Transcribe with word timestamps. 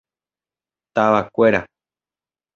Tavakuéra. 0.95 1.61